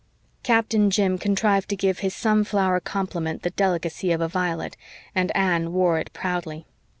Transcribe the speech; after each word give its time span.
Captain 0.41 0.89
Jim 0.89 1.19
contrived 1.19 1.69
to 1.69 1.75
give 1.75 1.99
his 1.99 2.15
sunflower 2.15 2.79
compliment 2.79 3.43
the 3.43 3.51
delicacy 3.51 4.11
of 4.11 4.19
a 4.19 4.27
violet, 4.27 4.75
and 5.13 5.31
Anne 5.37 5.71
wore 5.73 5.99
it 5.99 6.11
proudly. 6.11 6.65